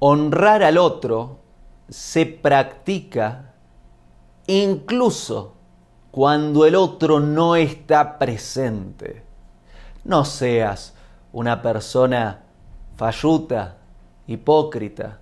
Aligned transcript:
honrar 0.00 0.62
al 0.62 0.78
otro 0.78 1.38
se 1.88 2.26
practica 2.26 3.54
incluso 4.46 5.54
cuando 6.10 6.66
el 6.66 6.74
otro 6.74 7.20
no 7.20 7.56
está 7.56 8.18
presente. 8.18 9.24
No 10.04 10.24
seas 10.24 10.94
una 11.32 11.62
persona 11.62 12.44
falluta, 12.96 13.76
hipócrita, 14.26 15.20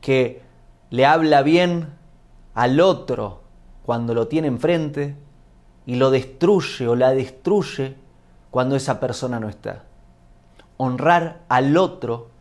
que 0.00 0.42
le 0.90 1.06
habla 1.06 1.42
bien 1.42 1.94
al 2.54 2.80
otro 2.80 3.42
cuando 3.84 4.14
lo 4.14 4.28
tiene 4.28 4.48
enfrente 4.48 5.16
y 5.86 5.96
lo 5.96 6.10
destruye 6.10 6.86
o 6.88 6.96
la 6.96 7.12
destruye 7.12 7.96
cuando 8.50 8.76
esa 8.76 9.00
persona 9.00 9.40
no 9.40 9.48
está. 9.48 9.84
Honrar 10.76 11.40
al 11.48 11.76
otro 11.76 12.31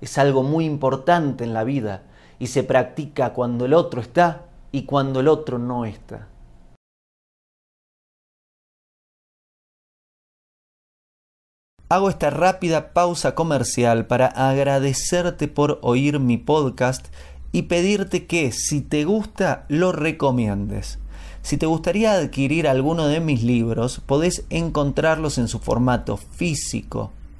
es 0.00 0.18
algo 0.18 0.42
muy 0.42 0.64
importante 0.64 1.44
en 1.44 1.52
la 1.52 1.64
vida 1.64 2.02
y 2.38 2.48
se 2.48 2.62
practica 2.64 3.32
cuando 3.32 3.66
el 3.66 3.74
otro 3.74 4.00
está 4.00 4.46
y 4.72 4.82
cuando 4.82 5.20
el 5.20 5.28
otro 5.28 5.58
no 5.58 5.84
está. 5.84 6.28
Hago 11.88 12.08
esta 12.08 12.30
rápida 12.30 12.92
pausa 12.92 13.34
comercial 13.34 14.06
para 14.06 14.26
agradecerte 14.26 15.48
por 15.48 15.80
oír 15.82 16.20
mi 16.20 16.38
podcast 16.38 17.08
y 17.50 17.62
pedirte 17.62 18.26
que 18.26 18.52
si 18.52 18.80
te 18.80 19.04
gusta 19.04 19.64
lo 19.68 19.90
recomiendes. 19.90 21.00
Si 21.42 21.56
te 21.56 21.66
gustaría 21.66 22.12
adquirir 22.12 22.68
alguno 22.68 23.08
de 23.08 23.18
mis 23.18 23.42
libros, 23.42 24.00
podés 24.06 24.44
encontrarlos 24.50 25.36
en 25.38 25.48
su 25.48 25.58
formato 25.58 26.16
físico 26.16 27.10